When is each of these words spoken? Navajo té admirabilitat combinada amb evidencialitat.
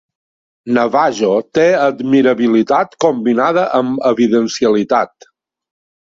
Navajo 0.75 1.33
té 1.57 1.65
admirabilitat 1.81 2.97
combinada 3.05 3.65
amb 3.81 4.01
evidencialitat. 4.13 5.29